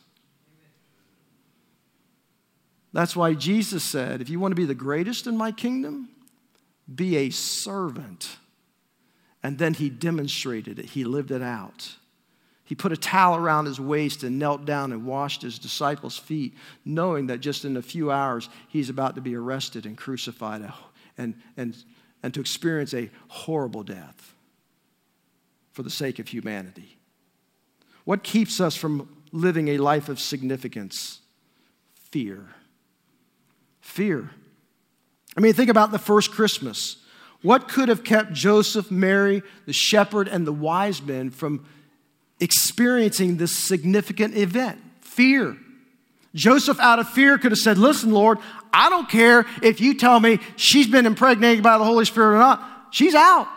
[2.91, 6.09] That's why Jesus said, if you want to be the greatest in my kingdom,
[6.93, 8.37] be a servant.
[9.43, 11.95] And then he demonstrated it, he lived it out.
[12.63, 16.55] He put a towel around his waist and knelt down and washed his disciples' feet,
[16.85, 20.71] knowing that just in a few hours he's about to be arrested and crucified
[21.17, 21.75] and, and,
[22.21, 24.35] and to experience a horrible death
[25.71, 26.99] for the sake of humanity.
[28.03, 31.21] What keeps us from living a life of significance?
[32.11, 32.49] Fear
[33.89, 34.29] fear.
[35.35, 36.97] I mean, think about the first Christmas.
[37.41, 41.65] What could have kept Joseph, Mary, the shepherd, and the wise men from
[42.39, 44.79] experiencing this significant event?
[45.01, 45.57] Fear.
[46.35, 48.37] Joseph, out of fear, could have said, Listen, Lord,
[48.71, 52.39] I don't care if you tell me she's been impregnated by the Holy Spirit or
[52.39, 52.63] not.
[52.91, 53.47] She's out.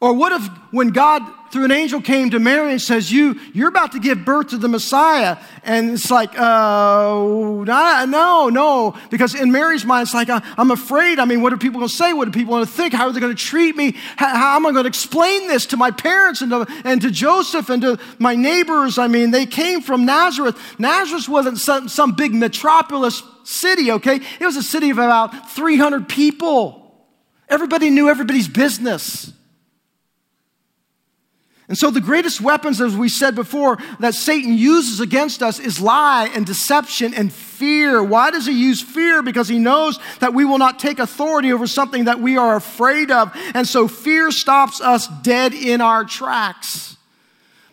[0.00, 1.22] Or what if when God
[1.54, 4.58] through an angel came to Mary and says, You, you're about to give birth to
[4.58, 5.38] the Messiah.
[5.62, 8.98] And it's like, uh, no, no.
[9.08, 11.20] Because in Mary's mind, it's like, I'm afraid.
[11.20, 12.12] I mean, what are people going to say?
[12.12, 12.92] What are people going to think?
[12.92, 13.94] How are they going to treat me?
[14.16, 17.10] How, how am I going to explain this to my parents and to, and to
[17.12, 18.98] Joseph and to my neighbors?
[18.98, 20.58] I mean, they came from Nazareth.
[20.80, 24.16] Nazareth wasn't some, some big metropolis city, okay?
[24.16, 26.80] It was a city of about 300 people.
[27.48, 29.32] Everybody knew everybody's business.
[31.66, 35.80] And so, the greatest weapons, as we said before, that Satan uses against us is
[35.80, 38.02] lie and deception and fear.
[38.02, 39.22] Why does he use fear?
[39.22, 43.10] Because he knows that we will not take authority over something that we are afraid
[43.10, 43.34] of.
[43.54, 46.98] And so, fear stops us dead in our tracks.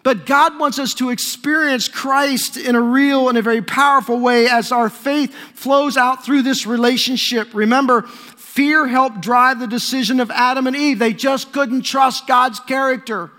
[0.03, 4.47] But God wants us to experience Christ in a real and a very powerful way
[4.47, 7.49] as our faith flows out through this relationship.
[7.53, 10.97] Remember, fear helped drive the decision of Adam and Eve.
[10.97, 13.31] They just couldn't trust God's character.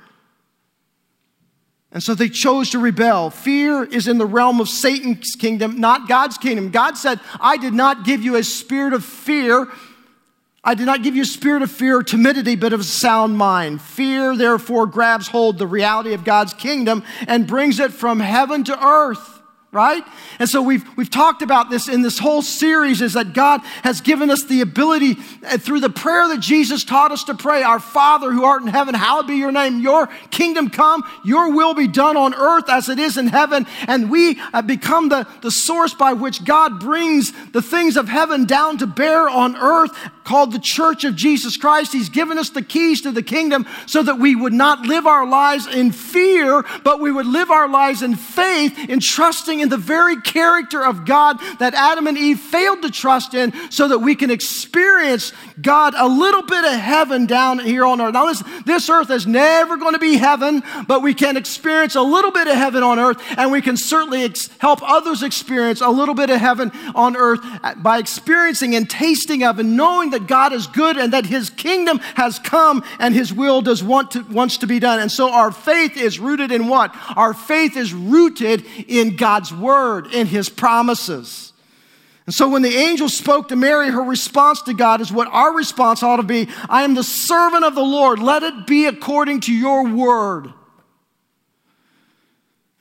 [1.92, 3.28] And so they chose to rebel.
[3.28, 6.70] Fear is in the realm of Satan's kingdom, not God's kingdom.
[6.70, 9.68] God said, I did not give you a spirit of fear.
[10.64, 13.36] I did not give you a spirit of fear or timidity, but of a sound
[13.36, 13.82] mind.
[13.82, 18.86] Fear, therefore, grabs hold the reality of God's kingdom and brings it from heaven to
[18.86, 19.41] earth.
[19.72, 20.04] Right?
[20.38, 24.02] And so we've, we've talked about this in this whole series is that God has
[24.02, 25.16] given us the ability
[25.46, 28.68] uh, through the prayer that Jesus taught us to pray, Our Father who art in
[28.68, 32.90] heaven, hallowed be your name, your kingdom come, your will be done on earth as
[32.90, 33.66] it is in heaven.
[33.88, 38.44] And we have become the, the source by which God brings the things of heaven
[38.44, 41.94] down to bear on earth called the church of Jesus Christ.
[41.94, 45.26] He's given us the keys to the kingdom so that we would not live our
[45.26, 49.76] lives in fear, but we would live our lives in faith, in trusting in the
[49.76, 54.14] very character of God that Adam and Eve failed to trust in so that we
[54.14, 58.12] can experience God a little bit of heaven down here on earth.
[58.12, 62.02] Now, listen, this earth is never going to be heaven, but we can experience a
[62.02, 65.88] little bit of heaven on earth, and we can certainly ex- help others experience a
[65.88, 70.26] little bit of heaven on earth uh, by experiencing and tasting of and knowing that
[70.26, 74.22] God is good and that His kingdom has come and His will does want to,
[74.22, 74.98] wants to be done.
[75.00, 76.94] And so our faith is rooted in what?
[77.16, 81.52] Our faith is rooted in God's word, in His promises.
[82.26, 85.54] And so when the angel spoke to Mary, her response to God is what our
[85.54, 88.20] response ought to be I am the servant of the Lord.
[88.20, 90.52] Let it be according to your word.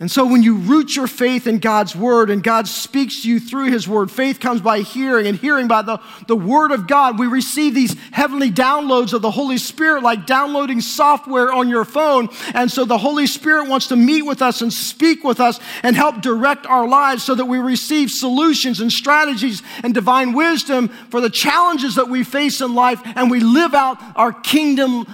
[0.01, 3.39] And so when you root your faith in God's word and God speaks to you
[3.39, 7.19] through his word, faith comes by hearing and hearing by the, the word of God.
[7.19, 12.29] We receive these heavenly downloads of the Holy Spirit like downloading software on your phone.
[12.55, 15.95] And so the Holy Spirit wants to meet with us and speak with us and
[15.95, 21.21] help direct our lives so that we receive solutions and strategies and divine wisdom for
[21.21, 25.05] the challenges that we face in life and we live out our kingdom,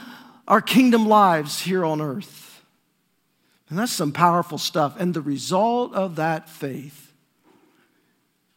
[0.48, 2.47] our kingdom lives here on earth.
[3.70, 4.96] And that's some powerful stuff.
[4.98, 7.12] And the result of that faith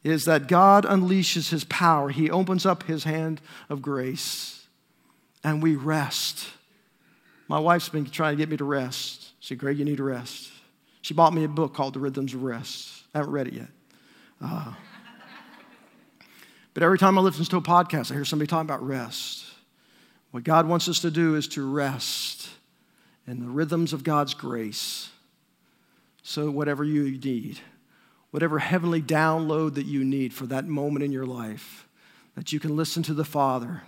[0.03, 2.11] is that God unleashes his power.
[2.11, 4.67] He opens up his hand of grace
[5.43, 6.49] and we rest.
[7.49, 9.33] My wife's been trying to get me to rest.
[9.41, 10.51] She said, Greg, you need to rest.
[11.03, 13.03] She bought me a book called The Rhythms of Rest.
[13.15, 13.69] I haven't read it yet.
[14.41, 14.73] Uh,
[16.73, 19.45] but every time I listen to a podcast, I hear somebody talking about rest.
[20.31, 22.40] What God wants us to do is to rest
[23.31, 25.11] and the rhythms of God's grace.
[26.21, 27.61] So, whatever you need,
[28.33, 31.87] whatever heavenly download that you need for that moment in your life,
[32.35, 33.83] that you can listen to the Father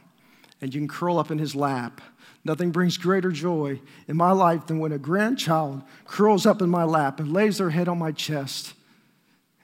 [0.61, 2.01] and you can curl up in His lap.
[2.45, 6.84] Nothing brings greater joy in my life than when a grandchild curls up in my
[6.84, 8.74] lap and lays their head on my chest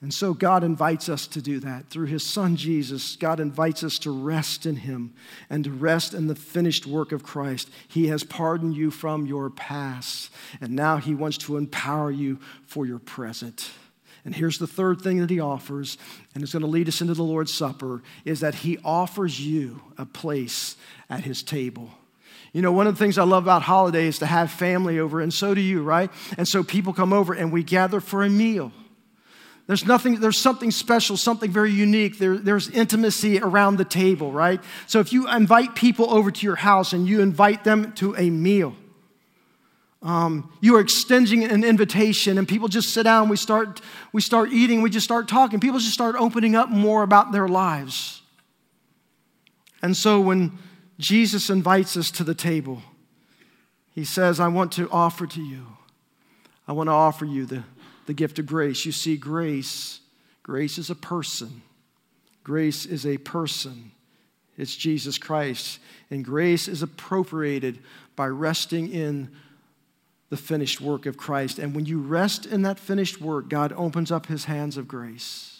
[0.00, 1.88] and so God invites us to do that.
[1.90, 5.12] Through his son Jesus, God invites us to rest in him
[5.50, 7.68] and to rest in the finished work of Christ.
[7.88, 10.30] He has pardoned you from your past,
[10.60, 13.70] and now he wants to empower you for your present.
[14.24, 15.98] And here's the third thing that he offers,
[16.34, 19.80] and it's going to lead us into the Lord's Supper, is that he offers you
[19.96, 20.76] a place
[21.10, 21.90] at his table.
[22.52, 25.20] You know, one of the things I love about holidays is to have family over,
[25.20, 26.10] and so do you, right?
[26.36, 28.72] And so people come over and we gather for a meal.
[29.68, 32.18] There's nothing, there's something special, something very unique.
[32.18, 34.60] There, there's intimacy around the table, right?
[34.86, 38.30] So if you invite people over to your house and you invite them to a
[38.30, 38.74] meal,
[40.00, 43.28] um, you are extending an invitation, and people just sit down.
[43.28, 44.80] We start, we start eating.
[44.80, 45.60] We just start talking.
[45.60, 48.22] People just start opening up more about their lives.
[49.82, 50.56] And so when
[50.98, 52.80] Jesus invites us to the table,
[53.94, 55.66] he says, I want to offer to you,
[56.66, 57.64] I want to offer you the
[58.08, 58.86] the gift of grace.
[58.86, 60.00] You see, grace,
[60.42, 61.60] grace is a person.
[62.42, 63.92] Grace is a person.
[64.56, 65.78] It's Jesus Christ.
[66.10, 67.80] And grace is appropriated
[68.16, 69.30] by resting in
[70.30, 71.58] the finished work of Christ.
[71.58, 75.57] And when you rest in that finished work, God opens up his hands of grace.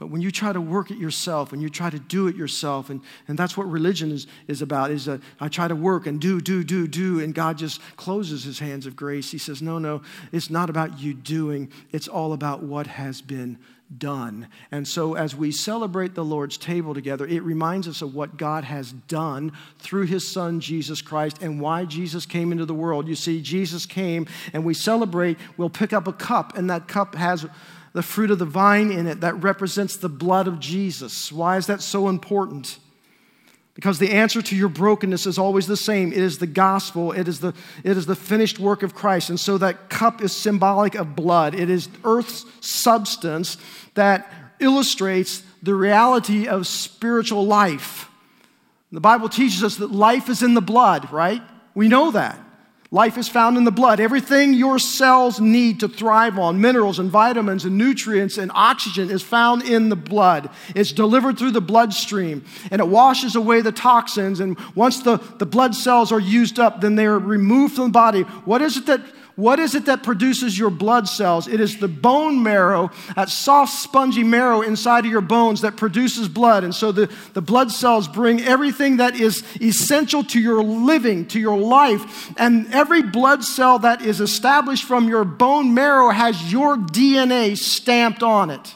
[0.00, 2.88] But when you try to work it yourself, when you try to do it yourself,
[2.88, 6.18] and, and that's what religion is, is about, is that I try to work and
[6.18, 9.30] do, do, do, do, and God just closes his hands of grace.
[9.30, 10.00] He says, No, no,
[10.32, 13.58] it's not about you doing, it's all about what has been
[13.98, 14.48] done.
[14.70, 18.64] And so as we celebrate the Lord's table together, it reminds us of what God
[18.64, 23.06] has done through his son Jesus Christ and why Jesus came into the world.
[23.06, 27.16] You see, Jesus came and we celebrate, we'll pick up a cup, and that cup
[27.16, 27.44] has
[27.92, 31.32] the fruit of the vine in it that represents the blood of Jesus.
[31.32, 32.78] Why is that so important?
[33.74, 36.12] Because the answer to your brokenness is always the same.
[36.12, 37.12] It is the gospel.
[37.12, 39.30] It is the, it is the finished work of Christ.
[39.30, 41.54] And so that cup is symbolic of blood.
[41.54, 43.56] It is earth's substance
[43.94, 48.08] that illustrates the reality of spiritual life.
[48.92, 51.42] The Bible teaches us that life is in the blood, right?
[51.74, 52.38] We know that.
[52.92, 54.00] Life is found in the blood.
[54.00, 59.22] Everything your cells need to thrive on, minerals and vitamins and nutrients and oxygen, is
[59.22, 60.50] found in the blood.
[60.74, 64.40] It's delivered through the bloodstream and it washes away the toxins.
[64.40, 67.90] And once the, the blood cells are used up, then they are removed from the
[67.90, 68.22] body.
[68.22, 69.02] What is it that
[69.40, 71.48] What is it that produces your blood cells?
[71.48, 76.28] It is the bone marrow, that soft, spongy marrow inside of your bones that produces
[76.28, 76.62] blood.
[76.62, 81.40] And so the, the blood cells bring everything that is essential to your living, to
[81.40, 82.30] your life.
[82.36, 88.22] And every blood cell that is established from your bone marrow has your DNA stamped
[88.22, 88.74] on it.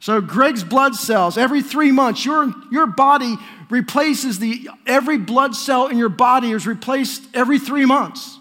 [0.00, 3.36] So Greg's blood cells, every three months, your, your body
[3.70, 8.40] replaces the, every blood cell in your body is replaced every three months.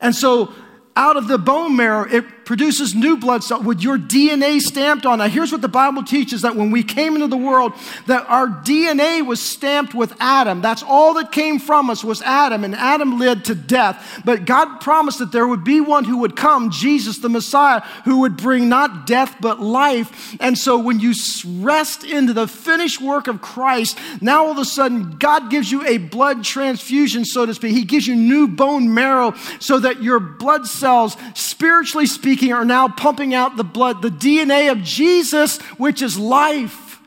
[0.00, 0.52] And so
[0.96, 5.18] out of the bone marrow, it produces new blood cells with your DNA stamped on.
[5.18, 7.74] Now, here's what the Bible teaches that when we came into the world,
[8.08, 10.60] that our DNA was stamped with Adam.
[10.60, 14.20] That's all that came from us was Adam, and Adam led to death.
[14.24, 18.22] But God promised that there would be one who would come, Jesus the Messiah, who
[18.22, 20.36] would bring not death but life.
[20.40, 21.14] And so when you
[21.46, 25.86] rest into the finished work of Christ, now all of a sudden God gives you
[25.86, 27.76] a blood transfusion, so to speak.
[27.76, 32.06] He gives you new bone marrow so that your blood cells, spiritually
[32.40, 36.98] speaking, are now pumping out the blood, the DNA of Jesus, which is life.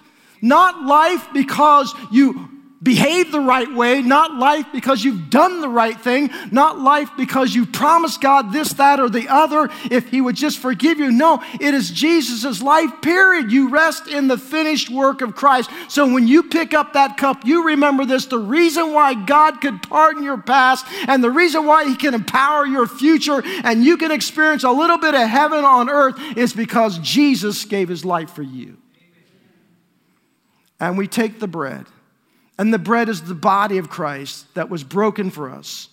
[0.44, 2.53] Not life because you
[2.84, 7.56] behave the right way, not life because you've done the right thing, not life because
[7.56, 11.12] you promised God this, that, or the other, if He would just forgive you.
[11.12, 13.52] No, it is Jesus' life, period.
[13.52, 15.70] You rest in the finished work of Christ.
[15.88, 19.82] So when you pick up that cup, you remember this the reason why God could
[19.82, 24.12] pardon your past and the reason why He can empower your future and you can
[24.12, 28.44] experience a little bit of heaven on earth is because Jesus gave His life for
[28.44, 28.78] you.
[30.80, 31.86] And we take the bread.
[32.58, 35.90] And the bread is the body of Christ that was broken for us.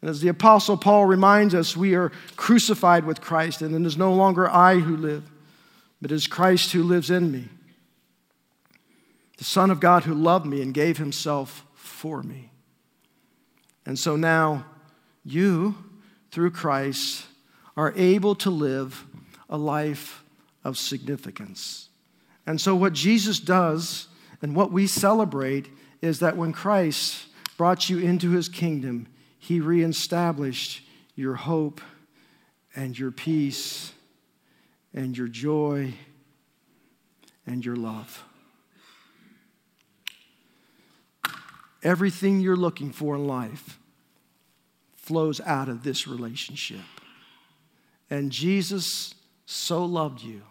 [0.00, 3.96] And as the Apostle Paul reminds us, we are crucified with Christ, and it is
[3.96, 5.28] no longer I who live,
[6.00, 7.48] but it is Christ who lives in me.
[9.38, 12.50] The Son of God who loved me and gave himself for me.
[13.84, 14.64] And so now
[15.24, 15.76] you,
[16.30, 17.26] through Christ,
[17.76, 19.04] are able to live
[19.48, 20.24] a life
[20.64, 21.88] of significance.
[22.46, 24.08] And so, what Jesus does
[24.42, 25.68] and what we celebrate
[26.02, 27.26] is that when Christ
[27.56, 30.82] brought you into his kingdom, he reestablished
[31.14, 31.80] your hope
[32.74, 33.92] and your peace
[34.92, 35.94] and your joy
[37.46, 38.24] and your love.
[41.82, 43.78] Everything you're looking for in life
[44.94, 46.80] flows out of this relationship.
[48.10, 49.14] And Jesus
[49.46, 50.42] so loved you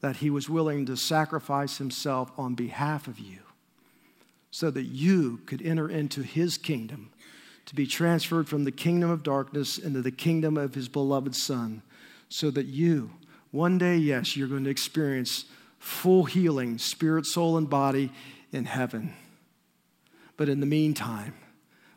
[0.00, 3.40] that he was willing to sacrifice himself on behalf of you
[4.50, 7.10] so that you could enter into his kingdom,
[7.66, 11.82] to be transferred from the kingdom of darkness into the kingdom of his beloved Son,
[12.28, 13.10] so that you,
[13.50, 15.44] one day, yes, you're going to experience
[15.78, 18.10] full healing, spirit, soul, and body
[18.52, 19.14] in heaven.
[20.36, 21.34] But in the meantime,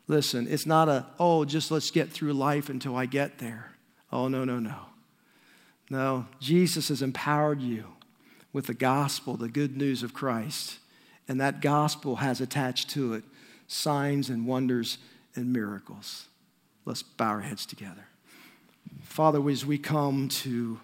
[0.08, 3.72] listen, it's not a, oh, just let's get through life until I get there.
[4.12, 4.76] Oh, no, no, no.
[5.90, 7.86] No, Jesus has empowered you
[8.54, 10.80] with the gospel, the good news of Christ
[11.32, 13.24] and that gospel has attached to it
[13.66, 14.98] signs and wonders
[15.34, 16.28] and miracles.
[16.84, 18.06] Let's bow our heads together.
[19.02, 20.82] Father, as we come to